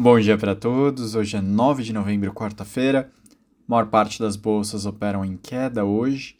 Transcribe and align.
Bom 0.00 0.20
dia 0.20 0.38
para 0.38 0.54
todos. 0.54 1.16
Hoje 1.16 1.36
é 1.36 1.40
9 1.40 1.82
de 1.82 1.92
novembro, 1.92 2.32
quarta-feira. 2.32 3.10
A 3.32 3.34
maior 3.66 3.86
parte 3.86 4.20
das 4.20 4.36
bolsas 4.36 4.86
operam 4.86 5.24
em 5.24 5.36
queda 5.36 5.84
hoje, 5.84 6.36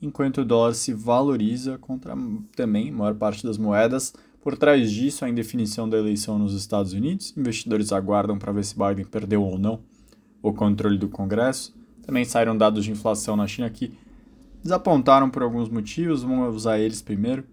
enquanto 0.00 0.38
o 0.38 0.44
dólar 0.46 0.72
se 0.72 0.94
valoriza 0.94 1.76
contra 1.76 2.16
também 2.56 2.88
a 2.88 2.92
maior 2.92 3.14
parte 3.14 3.44
das 3.44 3.58
moedas. 3.58 4.14
Por 4.40 4.56
trás 4.56 4.90
disso, 4.90 5.26
a 5.26 5.28
indefinição 5.28 5.86
da 5.86 5.98
eleição 5.98 6.38
nos 6.38 6.54
Estados 6.54 6.94
Unidos. 6.94 7.34
Investidores 7.36 7.92
aguardam 7.92 8.38
para 8.38 8.50
ver 8.50 8.64
se 8.64 8.74
Biden 8.74 9.04
perdeu 9.04 9.42
ou 9.42 9.58
não 9.58 9.80
o 10.40 10.50
controle 10.50 10.96
do 10.96 11.10
Congresso. 11.10 11.74
Também 12.06 12.24
saíram 12.24 12.56
dados 12.56 12.82
de 12.82 12.92
inflação 12.92 13.36
na 13.36 13.46
China 13.46 13.68
que 13.68 13.92
desapontaram 14.62 15.28
por 15.28 15.42
alguns 15.42 15.68
motivos. 15.68 16.22
Vamos 16.22 16.56
usar 16.56 16.78
eles 16.78 17.02
primeiro. 17.02 17.44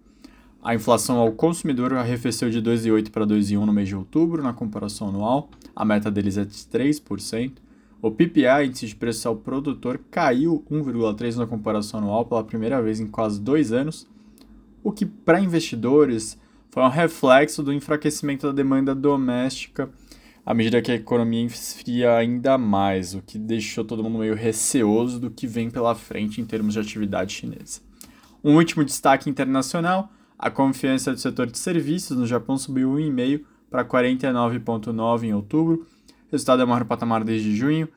A 0.62 0.76
inflação 0.76 1.18
ao 1.18 1.32
consumidor 1.32 1.94
arrefeceu 1.94 2.50
de 2.50 2.62
2,8 2.62 3.10
para 3.12 3.26
2,1 3.26 3.66
no 3.66 3.72
mês 3.72 3.88
de 3.88 3.96
outubro, 3.96 4.44
na 4.44 4.52
comparação 4.52 5.08
anual. 5.08 5.50
A 5.76 5.86
meta 5.86 6.12
deles 6.12 6.38
é 6.38 6.44
de 6.44 6.54
3%. 6.54 7.54
O 8.02 8.12
PPI, 8.12 8.66
índice 8.66 8.88
de 8.88 8.96
preço 8.96 9.28
ao 9.28 9.36
produtor, 9.36 10.00
caiu 10.12 10.64
1,3 10.70 11.36
na 11.36 11.48
comparação 11.48 12.00
anual 12.00 12.26
pela 12.26 12.44
primeira 12.44 12.82
vez 12.82 13.00
em 13.00 13.08
quase 13.08 13.42
dois 13.42 13.72
anos, 13.72 14.08
o 14.84 14.92
que 14.92 15.06
para 15.06 15.42
investidores 15.42 16.38
foi 16.70 16.84
um 16.84 16.90
reflexo 16.90 17.62
do 17.62 17.74
enfraquecimento 17.74 18.48
da 18.48 18.54
demanda 18.54 18.96
doméstica 18.96 19.90
à 20.46 20.54
medida 20.54 20.82
que 20.82 20.92
a 20.92 20.96
economia 20.96 21.46
esfria 21.46 22.16
ainda 22.16 22.58
mais, 22.58 23.14
o 23.14 23.22
que 23.22 23.38
deixou 23.38 23.86
todo 23.86 24.04
mundo 24.04 24.18
meio 24.18 24.34
receoso 24.34 25.20
do 25.20 25.30
que 25.30 25.46
vem 25.46 25.70
pela 25.70 25.94
frente 25.94 26.42
em 26.42 26.46
termos 26.46 26.74
de 26.74 26.80
atividade 26.80 27.34
chinesa. 27.34 27.82
Um 28.44 28.56
último 28.56 28.84
destaque 28.84 29.30
internacional 29.30 30.12
a 30.40 30.50
confiança 30.50 31.12
do 31.12 31.20
setor 31.20 31.48
de 31.48 31.60
serviços 31.60 32.18
no 32.18 32.26
Japão 32.26 32.58
subiu 32.58 32.94
1,5 32.94 33.42
para 33.70 33.84
49,9 33.84 35.24
em 35.24 35.34
outubro, 35.34 35.86
resultado 36.32 36.62
é 36.62 36.66
o 36.66 36.68
maior 36.68 36.86
patamar 36.86 37.26
desde 37.26 37.54
junho, 37.54 37.90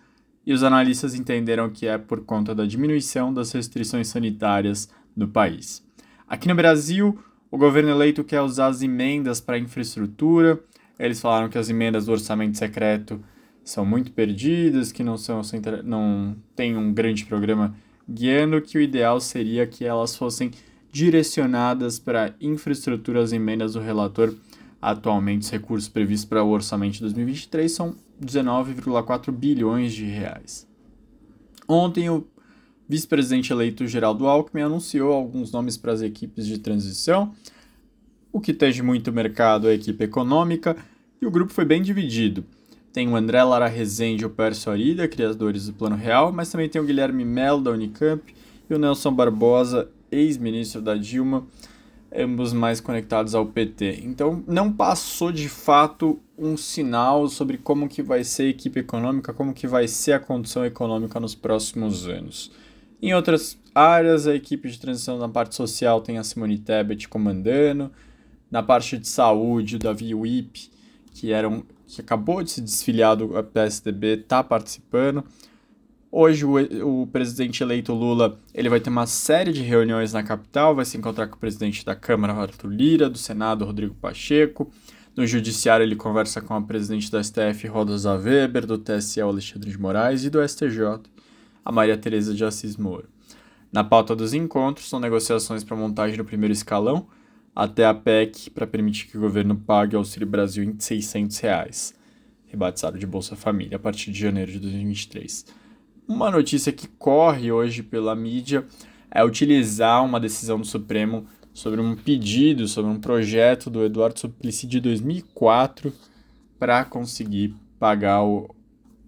e 0.45 0.53
os 0.53 0.65
analistas 0.65 1.15
entenderam 1.15 1.71
que 1.71 1.87
é 1.87 1.97
por 1.97 2.25
conta 2.25 2.53
da 2.53 2.67
diminuição 2.67 3.33
das 3.33 3.53
restrições 3.53 4.09
sanitárias 4.09 4.91
no 5.17 5.29
país. 5.29 5.87
Aqui 6.27 6.49
no 6.49 6.55
Brasil, 6.57 7.17
o 7.49 7.57
governo 7.57 7.91
eleito 7.91 8.25
quer 8.25 8.41
usar 8.41 8.67
as 8.67 8.83
emendas 8.83 9.41
para 9.41 9.59
infraestrutura. 9.59 10.59
Eles 10.99 11.21
falaram 11.21 11.49
que 11.49 11.59
as 11.59 11.69
emendas 11.69 12.07
do 12.07 12.13
orçamento 12.13 12.59
secreto 12.59 13.23
são 13.63 13.87
muito 13.87 14.11
perdidas, 14.11 14.91
que 14.91 15.05
não 15.05 15.17
são 15.17 15.43
não 15.85 16.37
tem 16.57 16.77
um 16.77 16.93
grande 16.93 17.25
programa 17.25 17.77
guiando, 18.09 18.61
que 18.61 18.79
o 18.79 18.81
ideal 18.81 19.21
seria 19.21 19.65
que 19.65 19.85
elas 19.85 20.17
fossem 20.17 20.51
direcionadas 20.93 21.99
para 21.99 22.35
infraestruturas 22.39 23.33
emendas 23.33 23.73
do 23.73 23.81
relator. 23.81 24.35
Atualmente, 24.81 25.43
os 25.43 25.51
recursos 25.51 25.89
previstos 25.89 26.29
para 26.29 26.45
o 26.45 26.51
orçamento 26.51 26.95
de 26.95 27.01
2023 27.01 27.73
são 27.73 27.97
19,4 28.23 29.33
bilhões 29.33 29.95
de 29.95 30.05
reais. 30.05 30.69
Ontem, 31.67 32.11
o 32.11 32.27
vice-presidente 32.87 33.53
eleito 33.53 33.87
Geraldo 33.87 34.27
Alckmin 34.27 34.63
anunciou 34.63 35.13
alguns 35.13 35.51
nomes 35.51 35.79
para 35.79 35.93
as 35.93 36.03
equipes 36.03 36.47
de 36.47 36.59
transição. 36.59 37.33
O 38.31 38.41
que 38.41 38.53
teve 38.53 38.83
muito 38.83 39.13
mercado 39.13 39.69
é 39.69 39.71
a 39.71 39.75
equipe 39.75 40.05
econômica 40.05 40.77
e 41.21 41.27
o 41.27 41.31
grupo 41.31 41.53
foi 41.53 41.65
bem 41.65 41.81
dividido. 41.81 42.45
Tem 42.93 43.09
o 43.09 43.17
André 43.17 43.43
Lara 43.43 43.69
Rezende 43.69 44.25
e 44.25 44.27
o 44.27 44.31
Pércio 44.31 44.71
Arida, 44.71 45.09
criadores 45.09 45.67
do 45.67 45.73
Plano 45.73 45.97
Real, 45.97 46.31
mas 46.31 46.51
também 46.51 46.69
tem 46.69 46.81
o 46.81 46.85
Guilherme 46.85 47.25
Melo 47.25 47.63
da 47.63 47.71
Unicamp 47.71 48.23
e 48.69 48.75
o 48.75 48.79
Nelson 48.79 49.15
Barbosa, 49.15 49.89
ex-ministro 50.13 50.81
da 50.81 50.95
Dilma, 50.95 51.47
ambos 52.15 52.53
mais 52.53 52.81
conectados 52.81 53.35
ao 53.35 53.47
PT. 53.47 54.03
Então 54.05 54.45
não 54.47 54.73
passou 54.73 55.33
de 55.33 55.49
fato 55.49 56.21
um 56.39 56.57
sinal 56.57 57.29
sobre 57.29 57.57
como 57.57 57.89
que 57.89 58.03
vai 58.03 58.23
ser 58.23 58.45
a 58.45 58.49
equipe 58.51 58.81
econômica, 58.81 59.33
como 59.33 59.55
que 59.55 59.67
vai 59.67 59.89
ser 59.89 60.13
a 60.13 60.21
condição 60.21 60.65
econômica 60.65 61.19
nos 61.19 61.35
próximos 61.35 62.07
anos. 62.07 62.53
Em 63.01 63.15
outras 63.15 63.59
áreas, 63.75 64.29
a 64.29 64.35
equipe 64.35 64.71
de 64.71 64.79
transição 64.79 65.19
na 65.19 65.29
parte 65.29 65.55
social 65.55 66.01
tem 66.01 66.19
a 66.19 66.23
Simone 66.23 66.59
Tebet 66.59 67.09
comandando, 67.09 67.91
na 68.51 68.63
parte 68.63 68.99
de 68.99 69.09
saúde, 69.09 69.77
o 69.77 69.79
Davi 69.79 70.15
Wip, 70.15 70.71
que, 71.15 71.33
era 71.33 71.49
um, 71.49 71.63
que 71.87 72.01
acabou 72.01 72.43
de 72.43 72.51
se 72.51 72.61
desfiliar 72.61 73.17
do 73.17 73.43
PSDB, 73.45 74.19
está 74.19 74.45
participando. 74.45 75.25
Hoje 76.15 76.45
o, 76.45 77.03
o, 77.03 77.07
presidente 77.07 77.63
eleito 77.63 77.95
Lula 77.95 78.39
ele 78.53 78.69
vai 78.69 78.79
ter 78.79 78.91
uma 78.91 79.07
série 79.07 79.51
de 79.51 79.63
reuniões 79.63 80.13
na 80.13 80.23
capital, 80.23 80.75
vai 80.75 80.85
se 80.85 80.99
encontrar 80.99 81.27
com 81.27 81.37
o 81.37 81.39
presidente 81.39 81.87
da 81.87 81.97
Câmara 81.97 82.35
Arthur 82.35 82.69
Lira, 82.69 83.09
do 83.09 83.17
Senado 83.17 83.65
Rodrigo 83.65 83.95
Pacheco, 83.95 84.71
no 85.17 85.27
judiciário 85.27 85.83
ele 85.83 85.97
conversa 85.97 86.43
com 86.43 86.53
a 86.53 86.61
presidente 86.61 87.11
da 87.11 87.25
STF 87.25 87.67
Rosa 87.67 88.13
Weber, 88.13 88.67
do 88.67 88.77
TSE 88.77 89.23
Alexandre 89.23 89.71
de 89.71 89.81
Moraes 89.81 90.23
e 90.23 90.29
do 90.29 90.47
STJ 90.47 91.01
a 91.65 91.73
Maria 91.73 91.97
Tereza 91.97 92.35
de 92.35 92.45
Assis 92.45 92.77
Moura. 92.77 93.07
Na 93.73 93.83
pauta 93.83 94.15
dos 94.15 94.35
encontros 94.35 94.91
são 94.91 95.01
negociações 95.01 95.65
para 95.65 95.75
montagem 95.75 96.19
do 96.19 96.27
primeiro 96.27 96.53
escalão, 96.53 97.07
até 97.57 97.87
a 97.87 97.95
PEC 97.95 98.51
para 98.51 98.67
permitir 98.67 99.07
que 99.07 99.17
o 99.17 99.21
governo 99.23 99.57
pague 99.57 99.97
o 99.97 99.99
Auxílio 99.99 100.29
Brasil 100.29 100.63
em 100.63 100.79
600 100.79 101.39
reais, 101.39 101.95
rebatizado 102.49 102.99
de 102.99 103.07
Bolsa 103.07 103.35
Família, 103.35 103.77
a 103.77 103.81
partir 103.81 104.11
de 104.11 104.21
janeiro 104.21 104.53
de 104.53 104.59
2023. 104.59 105.62
Uma 106.07 106.31
notícia 106.31 106.73
que 106.73 106.89
corre 106.89 107.53
hoje 107.53 107.83
pela 107.83 108.15
mídia 108.15 108.67
é 109.11 109.25
utilizar 109.25 110.05
uma 110.05 110.19
decisão 110.19 110.59
do 110.59 110.67
Supremo 110.67 111.27
sobre 111.55 111.81
um 111.81 111.95
pedido, 111.95 112.67
sobre 112.67 112.91
um 112.91 112.99
projeto 112.99 113.71
do 113.71 113.85
Eduardo 113.85 114.19
Suplicy 114.19 114.67
de 114.67 114.81
2004 114.81 115.93
para 116.59 116.85
conseguir 116.85 117.55
pagar 117.79 118.25
o, 118.25 118.53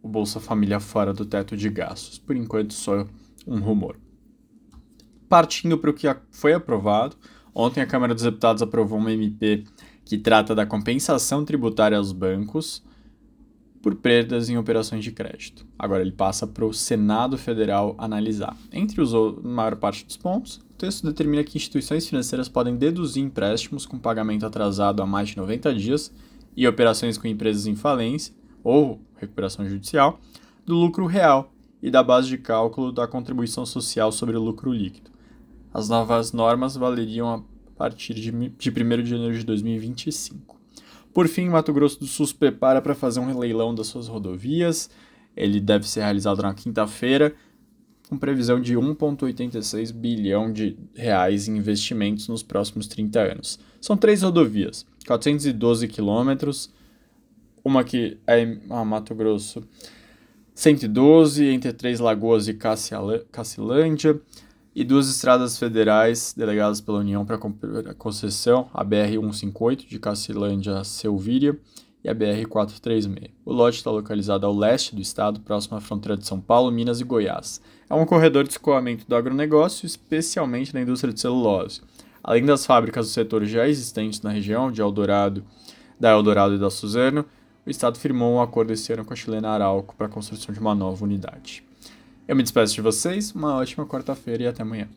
o 0.02 0.08
Bolsa 0.08 0.38
Família 0.38 0.78
fora 0.78 1.12
do 1.12 1.24
teto 1.24 1.56
de 1.56 1.68
gastos. 1.68 2.18
Por 2.18 2.36
enquanto, 2.36 2.74
só 2.74 3.06
um 3.46 3.58
rumor. 3.58 3.96
Partindo 5.28 5.76
para 5.76 5.90
o 5.90 5.94
que 5.94 6.06
foi 6.30 6.52
aprovado, 6.52 7.16
ontem 7.54 7.80
a 7.80 7.86
Câmara 7.86 8.14
dos 8.14 8.22
Deputados 8.22 8.62
aprovou 8.62 8.98
uma 8.98 9.12
MP 9.12 9.64
que 10.04 10.18
trata 10.18 10.54
da 10.54 10.66
compensação 10.66 11.44
tributária 11.44 11.98
aos 11.98 12.12
bancos 12.12 12.84
por 13.84 13.94
perdas 13.94 14.48
em 14.48 14.56
operações 14.56 15.04
de 15.04 15.12
crédito. 15.12 15.66
Agora 15.78 16.00
ele 16.00 16.10
passa 16.10 16.46
para 16.46 16.64
o 16.64 16.72
Senado 16.72 17.36
Federal 17.36 17.94
analisar. 17.98 18.56
Entre 18.72 18.98
os 18.98 19.14
a 19.14 19.46
maior 19.46 19.76
parte 19.76 20.06
dos 20.06 20.16
pontos, 20.16 20.56
o 20.56 20.74
texto 20.78 21.04
determina 21.04 21.44
que 21.44 21.58
instituições 21.58 22.08
financeiras 22.08 22.48
podem 22.48 22.76
deduzir 22.76 23.22
empréstimos 23.22 23.84
com 23.84 23.98
pagamento 23.98 24.46
atrasado 24.46 25.02
há 25.02 25.06
mais 25.06 25.28
de 25.28 25.36
90 25.36 25.74
dias 25.74 26.10
e 26.56 26.66
operações 26.66 27.18
com 27.18 27.28
empresas 27.28 27.66
em 27.66 27.76
falência 27.76 28.34
ou 28.62 29.02
recuperação 29.16 29.68
judicial 29.68 30.18
do 30.64 30.74
lucro 30.76 31.04
real 31.04 31.52
e 31.82 31.90
da 31.90 32.02
base 32.02 32.28
de 32.28 32.38
cálculo 32.38 32.90
da 32.90 33.06
contribuição 33.06 33.66
social 33.66 34.10
sobre 34.10 34.34
o 34.34 34.42
lucro 34.42 34.72
líquido. 34.72 35.10
As 35.74 35.90
novas 35.90 36.32
normas 36.32 36.74
valeriam 36.74 37.28
a 37.28 37.42
partir 37.76 38.14
de 38.14 38.34
1 38.34 39.02
de 39.02 39.10
janeiro 39.10 39.38
de 39.38 39.44
2025. 39.44 40.58
Por 41.14 41.28
fim, 41.28 41.48
Mato 41.48 41.72
Grosso 41.72 42.00
do 42.00 42.06
Sul 42.06 42.26
se 42.26 42.34
prepara 42.34 42.82
para 42.82 42.92
fazer 42.92 43.20
um 43.20 43.38
leilão 43.38 43.72
das 43.72 43.86
suas 43.86 44.08
rodovias. 44.08 44.90
Ele 45.36 45.60
deve 45.60 45.88
ser 45.88 46.00
realizado 46.00 46.42
na 46.42 46.52
quinta-feira, 46.52 47.32
com 48.08 48.18
previsão 48.18 48.60
de 48.60 48.74
1,86 48.74 49.92
bilhão 49.92 50.52
de 50.52 50.76
reais 50.92 51.46
em 51.46 51.56
investimentos 51.56 52.26
nos 52.26 52.42
próximos 52.42 52.88
30 52.88 53.20
anos. 53.20 53.60
São 53.80 53.96
três 53.96 54.22
rodovias, 54.22 54.84
412 55.06 55.86
quilômetros, 55.86 56.68
uma 57.64 57.84
que 57.84 58.18
é 58.26 58.58
a 58.68 58.84
Mato 58.84 59.14
Grosso 59.14 59.62
112, 60.52 61.46
entre 61.46 61.72
Três 61.72 62.00
Lagoas 62.00 62.48
e 62.48 62.54
Cacilândia, 62.54 64.20
e 64.74 64.82
duas 64.82 65.08
estradas 65.08 65.56
federais 65.56 66.34
delegadas 66.36 66.80
pela 66.80 66.98
União 66.98 67.24
para 67.24 67.36
a 67.36 67.94
concessão, 67.94 68.68
a 68.74 68.84
BR-158 68.84 69.86
de 69.86 69.98
Cacilândia 69.98 70.78
a 70.78 70.84
Selvíria 70.84 71.56
e 72.02 72.08
a 72.08 72.14
BR-436. 72.14 73.30
O 73.44 73.52
lote 73.52 73.78
está 73.78 73.90
localizado 73.90 74.44
ao 74.44 74.54
leste 74.54 74.94
do 74.94 75.00
estado, 75.00 75.40
próximo 75.40 75.76
à 75.76 75.80
fronteira 75.80 76.16
de 76.16 76.26
São 76.26 76.40
Paulo, 76.40 76.72
Minas 76.72 77.00
e 77.00 77.04
Goiás. 77.04 77.60
É 77.88 77.94
um 77.94 78.04
corredor 78.04 78.44
de 78.44 78.50
escoamento 78.50 79.06
do 79.08 79.14
agronegócio, 79.14 79.86
especialmente 79.86 80.74
na 80.74 80.82
indústria 80.82 81.12
de 81.12 81.20
celulose. 81.20 81.80
Além 82.22 82.44
das 82.44 82.66
fábricas 82.66 83.06
do 83.06 83.12
setor 83.12 83.44
já 83.44 83.68
existentes 83.68 84.20
na 84.22 84.30
região, 84.30 84.72
de 84.72 84.80
Eldorado, 84.80 85.44
da 86.00 86.10
Eldorado 86.10 86.54
e 86.54 86.58
da 86.58 86.70
Suzano, 86.70 87.24
o 87.64 87.70
estado 87.70 87.98
firmou 87.98 88.34
um 88.34 88.42
acordo 88.42 88.72
esse 88.72 88.92
ano 88.92 89.04
com 89.04 89.12
a 89.12 89.16
chilena 89.16 89.50
Arauco 89.50 89.94
para 89.96 90.06
a 90.06 90.10
construção 90.10 90.52
de 90.52 90.60
uma 90.60 90.74
nova 90.74 91.04
unidade. 91.04 91.64
Eu 92.26 92.34
me 92.34 92.42
despeço 92.42 92.74
de 92.74 92.80
vocês, 92.80 93.32
uma 93.32 93.56
ótima 93.56 93.86
quarta-feira 93.86 94.44
e 94.44 94.46
até 94.46 94.62
amanhã. 94.62 94.88